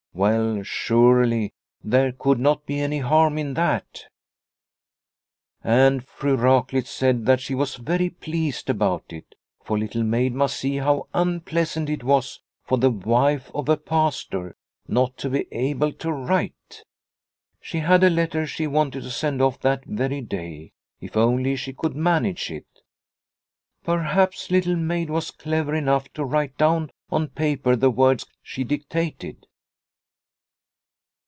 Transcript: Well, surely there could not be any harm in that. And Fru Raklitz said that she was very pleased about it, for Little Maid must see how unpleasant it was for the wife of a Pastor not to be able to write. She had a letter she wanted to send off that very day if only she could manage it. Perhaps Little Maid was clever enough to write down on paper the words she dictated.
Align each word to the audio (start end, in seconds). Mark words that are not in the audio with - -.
Well, 0.13 0.61
surely 0.61 1.51
there 1.83 2.11
could 2.11 2.37
not 2.37 2.65
be 2.65 2.79
any 2.81 2.99
harm 2.99 3.37
in 3.39 3.53
that. 3.53 4.07
And 5.63 6.05
Fru 6.05 6.35
Raklitz 6.35 6.89
said 6.91 7.25
that 7.27 7.39
she 7.39 7.55
was 7.55 7.77
very 7.77 8.09
pleased 8.09 8.69
about 8.69 9.05
it, 9.13 9.33
for 9.63 9.79
Little 9.79 10.03
Maid 10.03 10.33
must 10.35 10.57
see 10.57 10.77
how 10.77 11.07
unpleasant 11.13 11.89
it 11.89 12.03
was 12.03 12.41
for 12.63 12.77
the 12.77 12.91
wife 12.91 13.49
of 13.55 13.67
a 13.69 13.77
Pastor 13.77 14.55
not 14.85 15.17
to 15.17 15.29
be 15.29 15.47
able 15.53 15.93
to 15.93 16.11
write. 16.11 16.83
She 17.61 17.79
had 17.79 18.03
a 18.03 18.09
letter 18.09 18.45
she 18.45 18.67
wanted 18.67 19.03
to 19.03 19.11
send 19.11 19.41
off 19.41 19.61
that 19.61 19.85
very 19.85 20.19
day 20.21 20.73
if 20.99 21.15
only 21.15 21.55
she 21.55 21.71
could 21.73 21.95
manage 21.95 22.51
it. 22.51 22.67
Perhaps 23.85 24.51
Little 24.51 24.75
Maid 24.77 25.09
was 25.09 25.31
clever 25.31 25.73
enough 25.73 26.11
to 26.13 26.25
write 26.25 26.57
down 26.57 26.91
on 27.09 27.29
paper 27.29 27.77
the 27.77 27.89
words 27.89 28.27
she 28.43 28.65
dictated. 28.65 29.47